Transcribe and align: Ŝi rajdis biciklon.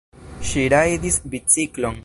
Ŝi 0.51 0.63
rajdis 0.75 1.21
biciklon. 1.35 1.99